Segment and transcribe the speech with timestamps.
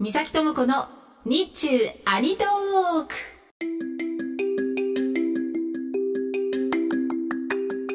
[0.00, 0.86] 三崎智子の
[1.24, 1.68] 日中
[2.04, 3.14] アニトーク。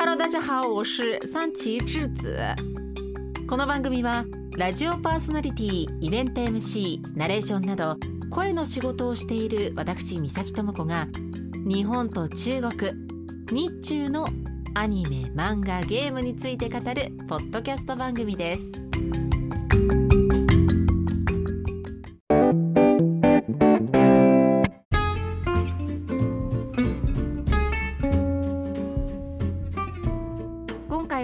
[0.00, 2.36] ハロー大家好我是三崎智子。
[3.46, 4.24] この番組は
[4.58, 7.96] ラジオパーソナリティイベント MC ナレーションなど
[8.28, 11.06] 声の仕事をしている私三崎智子が
[11.64, 12.90] 日本と中国
[13.52, 14.26] 日中の
[14.74, 18.93] アニメ漫画ゲームについて語るポッドキャスト番組です。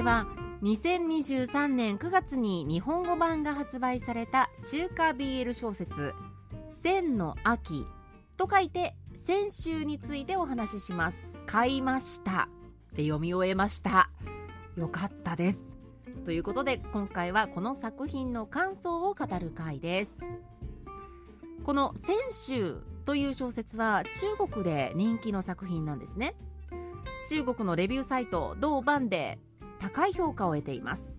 [0.00, 0.26] 回は
[0.62, 6.14] 2023年9月に日本語版が発売された中華 BL 小説
[6.82, 7.86] 「千の秋」
[8.38, 11.34] と書いて「千秋」についてお話しします。
[11.46, 12.48] 買いました。
[12.94, 14.10] で読み終えました。
[14.76, 15.64] よかったです。
[16.24, 20.18] ということで今回はこの作品の感想を語る回です。
[21.64, 24.04] この「千秋」という小説は
[24.38, 26.36] 中国で人気の作品なんですね。
[27.28, 29.38] 中国のレビューサイト豆瓣で
[29.80, 31.16] 高い評価を得ています。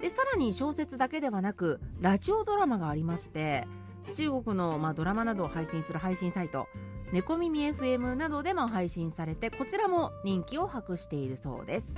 [0.00, 3.66] でさらに小説だけではなくラジオドラマがありまして
[4.12, 6.68] 中国の、まあ、ドラマなどを配信する配信サイト
[7.12, 11.94] 猫耳 FM などでも配信されてこちらも人気を博しているそうです。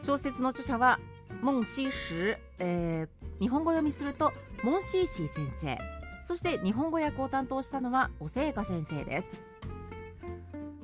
[0.00, 1.00] 小説の著者は
[1.42, 5.78] モンシーシ、えー、日本語読みするとモンシーシー先生。
[6.26, 9.26] そして日本語訳を担当したのはおせいか先生です。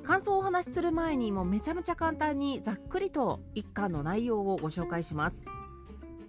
[0.03, 5.45] 感想をお話しする前にもうめちゃめちゃ簡単にざっくりと一巻の内容をご紹介します。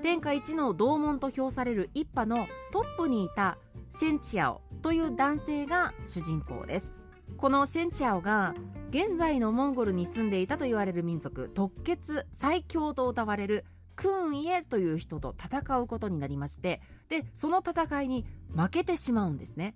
[0.03, 3.59] 天下一の同門と評される一派のトップにいた
[3.91, 6.99] シェンチアオという男性が主人公です。
[7.37, 8.55] このシェンチアオが
[8.91, 13.65] 現在のモンゴルに住んでいたと言われる民族特決最強と謳われる
[13.97, 19.75] クーンイエという人と戦うことになりましてでその戦いに負けてしまうんですね。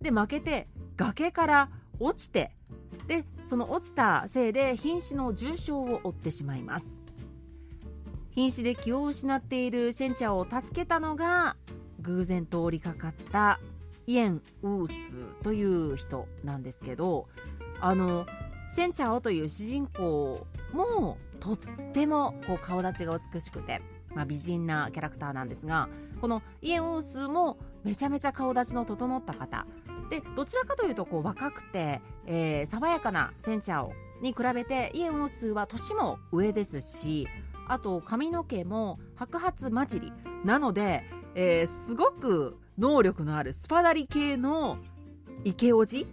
[0.00, 2.52] で負けて崖から落ちて
[3.06, 7.00] でその落ちたせいで瀕死の重傷を負ってしまいます。
[8.34, 11.56] 瀕死で気を失っているシェンチャオを助けたのが
[12.00, 13.60] 偶然通りかかった
[14.06, 17.28] イエン・ウースという人なんですけど
[17.80, 18.26] あの
[18.68, 21.58] シェンチャオという主人公もとっ
[21.92, 23.80] てもこう顔立ちが美しくて、
[24.14, 25.88] まあ、美人なキャラクターなんですが
[26.20, 29.66] このイエン・ウースもめちゃめちゃ顔立ちの整った方。
[30.10, 33.92] でどちらかというとこう若くて、えー、爽やかなセンチャオ
[34.22, 37.26] に比べてイエン・オスは年も上ですし
[37.68, 40.12] あと髪の毛も白髪混じり
[40.44, 41.04] なので、
[41.34, 44.78] えー、すごく能力のあるスパダリ系の
[45.44, 46.06] イケオジ。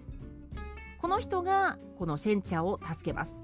[1.00, 3.40] この人がこのシェンチャを助けます。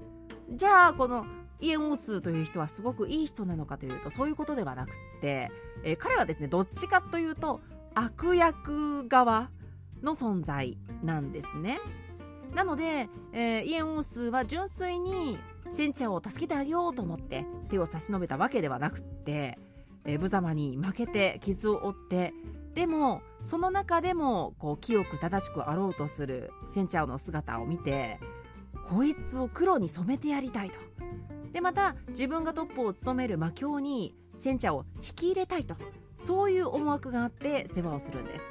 [0.52, 1.26] じゃあこの
[1.60, 5.50] イエン・オスという人はすごくいい人なのかというとそういうことではなくって、
[5.82, 7.60] えー、彼はですねどっちかというと
[7.94, 9.50] 悪役側
[10.02, 11.80] の存在なんですね。
[12.54, 15.38] なので、えー、イエン・オースは純粋に
[15.70, 19.58] シェンチャを助けてあげようと思って手を差し伸べたわけではなくって、
[20.04, 22.32] えー、無様に負けて傷を負って
[22.74, 28.18] でもその中でもこう清く正しくあろうとするシェンチャオの姿を見て
[28.88, 30.78] こいつを黒に染めてやりたいと。
[31.52, 35.76] でまた自分がトップを務める魔境にシェンチャを引き入れたいと
[36.24, 38.44] そういう思惑があって世話をするんです。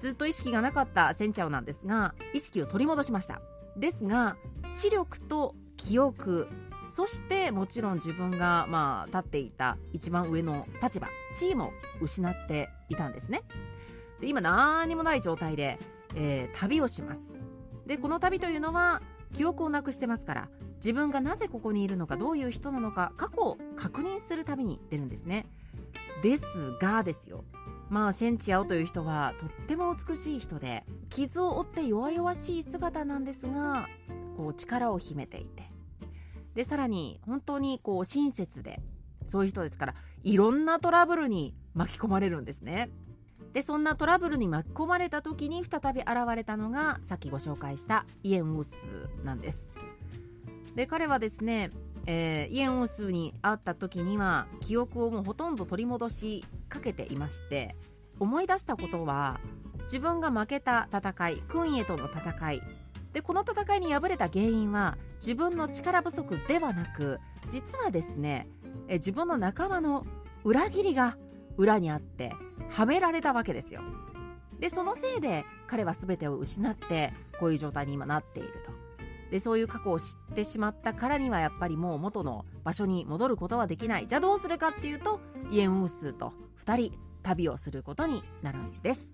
[0.00, 3.40] ずっと意識がなかったセンチャオなんですが意識を取り戻しました。
[3.76, 4.36] ですが
[4.72, 6.48] 視力と記憶
[6.88, 13.42] そしてもちろん自分がまあ立っていた一番上の立場地位も失っていたんですね。
[14.20, 15.78] で今何もない状態で、
[16.14, 17.42] えー、旅をします。
[17.86, 19.02] でこの旅というのは
[19.34, 25.46] 記憶をなくしてますから自分がなぜここにいるのかどういう人なのか過去を確認する旅に出るんですね。
[26.22, 26.44] です
[26.80, 27.44] がですよ。
[27.88, 33.88] まあシェンチアオという人はとっても美しい人で傷を負って弱々しい姿なんですが
[34.36, 35.70] こう力を秘めていて
[36.54, 38.80] でさらに本当にこう親切で
[39.26, 42.90] そういう人ですからいろんなトラブルに巻き込まれるんですね。
[43.52, 48.74] でそんなトラブルに巻き込まれた時に再び現れたのがさっきご紹介したイエン・ウース
[49.24, 49.70] なんです。
[50.74, 51.70] で彼はですね、
[52.04, 56.44] えー、イエン・ウースに会った時には記憶をもうほとんど取り戻し
[56.76, 57.74] かけていまして
[58.20, 59.40] 思い出したことは
[59.82, 62.62] 自分が負けた戦いクンイエとの戦い。
[63.12, 67.18] でこの戦いに敗れた原因は自分の力不足ではなく
[67.48, 68.46] 実はですね
[68.88, 70.04] え自分の仲間の
[70.44, 71.16] 裏切りが
[71.56, 72.34] 裏にあって
[72.68, 73.80] はめられたわけですよ。
[74.60, 78.75] でそのせいで彼は全てを失ってこういう状態に今なっていると。
[79.30, 80.02] でそういう過去を知
[80.32, 84.06] ってしまったからにはやっぱりもう元の場所に戻ることはできない。
[84.06, 85.20] じゃあどうするかっていうと
[85.50, 89.12] イエン・ウースと2人旅をすることになるんです。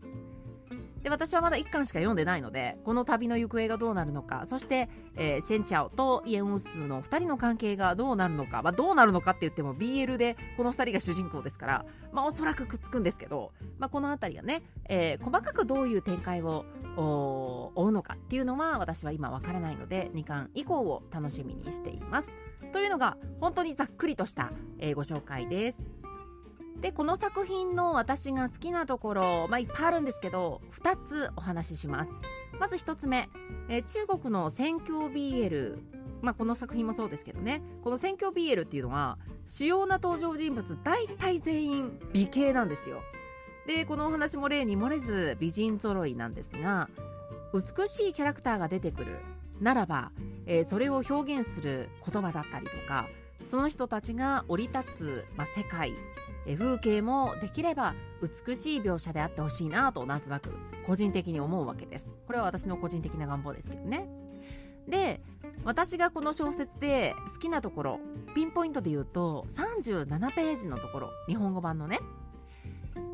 [1.03, 16.65] で私はまだ1巻しか読んでないのでこの旅の行方がどうなるのかそして、えー、シェンチャオとイエン・ウンスの2人の関係がどうなるのか、まあ、どうなるのかって言っても BL でこの2人が主人公ですから、まあ、おそらくくっつくんですけど、まあ、この辺りがね、えー、細かくどういう展開を
[16.97, 22.35] 追うのかっていうのは私は今わからないので2巻以降を楽しみにしています。
[22.73, 26.02] というのが本当にざっくりとした、えー、ご紹介です。
[26.82, 32.20] でこの作品の私が好きなところ、まあ、いっぱいあるんですけど2つお話しします。
[32.58, 33.29] まず1つ目、
[33.69, 35.79] えー、中国の宣教 BL
[36.23, 37.62] まあ、この作品もそうですけどね。
[37.82, 43.02] この宣教 BL っていうのは主要な登場人物大体全員美形なんですよ。
[43.67, 46.88] でこのお話も例に漏れず美人揃いなんですが
[47.55, 49.20] 美しいキャラクターが出てくる
[49.61, 50.11] ならば、
[50.46, 53.06] えー、それを表現する言葉だったりとか
[53.44, 55.93] その人たちが降り立つ、まあ、世界
[56.47, 60.50] え風景もできれば美しい描写であってほしいなとなんとなく
[60.85, 62.11] 個人的に思うわけです。
[62.27, 64.09] これは私の個人的な願望ですけどね。
[64.89, 65.21] で
[65.65, 68.00] 私がこの小説で好きなところ
[68.35, 72.00] ピンポイントで言うと37ページのところ日本語版のね、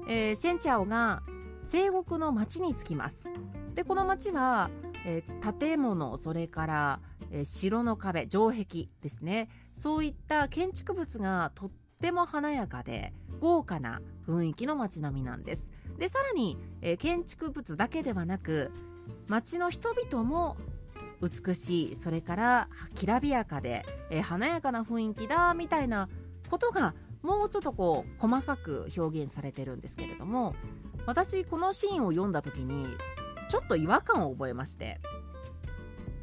[0.09, 1.23] えー、シェンチャオが
[1.63, 3.29] 西国の町に着きます。
[3.75, 4.71] でこの町は、
[5.05, 9.49] えー、建物それから、えー、城の壁城壁ですね。
[9.73, 11.71] そういった建築物がとっ
[12.01, 15.71] ても華やかで豪華な雰囲気の街並みなんです。
[15.99, 18.71] でさらに、えー、建築物だけではなく
[19.27, 20.57] 街の人々も
[21.21, 26.09] 美しいそれからきらびやかで、えー、華やかな雰囲気だみたいな
[26.51, 30.55] ことがもうちょっとこう細かく表現されてるんですけれども
[31.07, 32.87] 私このシーンを読んだ時に
[33.49, 35.01] ちょっと違和感を覚えまして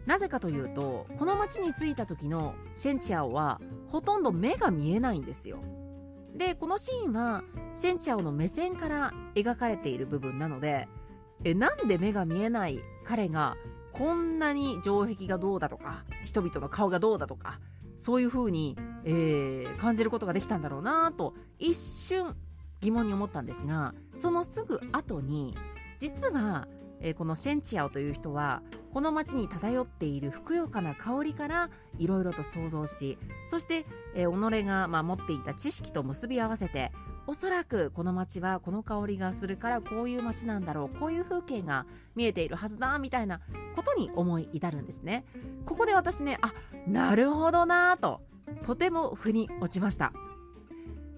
[0.05, 3.59] なぜかというとこの町に着いた時のシェンチアオは
[3.89, 5.59] ほとんど目が見えないんですよ。
[6.35, 7.43] でこのシーンは
[7.73, 10.89] シェンチャオの目線から描かれている部分なので
[11.43, 13.55] えなんで目が見えない彼が
[13.93, 17.59] こんなに城壁がどうだとか人々の顔がどうだとか
[17.97, 22.35] そういう風に、えー、感じることができたんだろうなと一瞬
[22.81, 25.57] 疑問に思ったんですがそのすぐ後に
[25.99, 26.67] 実は
[27.05, 31.69] えー、このシェンチアオという人はこの町に漂っているふくよかな香りから
[31.99, 33.85] いろいろと想像しそして、
[34.15, 36.91] えー、己が、まあ、持っていた知識と結び合わせて
[37.27, 41.85] おそらくこの町はこの香りがするからこういう町なんだろうこういう風景が
[42.15, 43.39] 見えているはずだみたいな
[43.75, 45.25] ことに思い至るんですね。
[45.65, 46.53] ここで私ねあ
[46.87, 48.21] なるほどなと
[48.63, 50.13] とても腑に落ちました。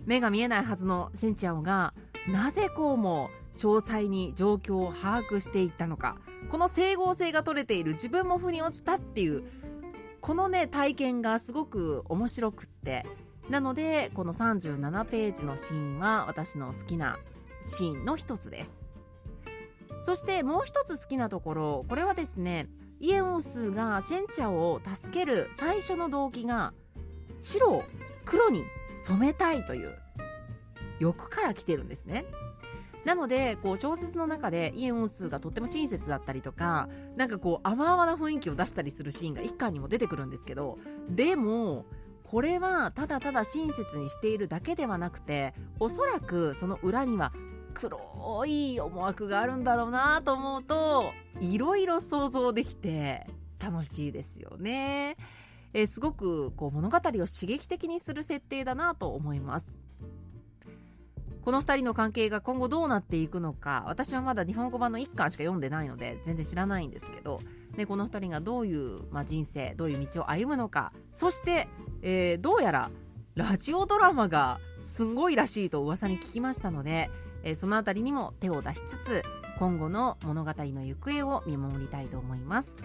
[0.06, 1.94] 目が見えないはずのシンチアオが
[2.30, 6.18] なぜこうも詳細に状況を把握していったのか。
[6.50, 7.94] この整合性が取れている。
[7.94, 9.44] 自分も腑に落ちたっていう。
[10.22, 13.06] このね体験がすごく面白くって。
[13.50, 17.18] なのでこの37ページのシーンは私の好きな
[17.62, 18.88] シーンの一つです。
[20.00, 21.86] そしてもう一つ好きなところ。
[21.90, 22.68] これはですね
[23.00, 26.74] イエンオスがシェンチャを助ける最初の動機が
[27.40, 27.84] 白を
[28.26, 28.64] 黒に
[29.04, 29.98] 染めたいという。
[31.00, 32.26] 欲から来てるんですね。
[33.08, 40.78] なのでこう小説の中でイエン・オンスーがとっても親切だったりとかなんかこう甘々な雰囲気を出したりするシーンが一巻にも出てくるんですけど
[41.10, 41.86] でも
[42.26, 47.32] これはただただ親切にしているだけではなくておそらくその裏には
[47.74, 53.26] 黒い思惑があるんだろうなと思うといろいろ想像できて
[53.58, 55.16] 楽しいですよね。
[55.74, 59.87] えー、すごくこう物語を刺激的にする設定だなと思います。
[61.48, 67.40] この2人の関係が今後どうなっていくのか私はまだ日本語版の1巻しか読んでないので全然知らないんですけど、
[67.78, 71.70] ね、この2人がどういう、まあ、人生どういう道を歩むのかそして、
[72.02, 72.92] えー、どうやら
[73.36, 77.10] ラジオドラマがすごいらしいと噂に聞きましたので、
[77.44, 79.24] えー、その辺りにも手を出しつつ
[79.58, 82.76] 今後の物語の行方を見守りたいと思います。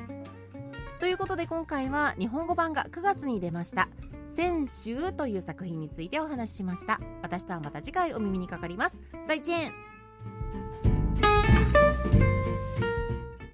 [1.00, 3.88] ということで今回は日本語版が9月に出ました
[4.34, 7.00] 先週という作品についてお話ししました。
[7.22, 9.00] 私とはまた次回お耳にかかります。
[9.26, 9.72] 再见。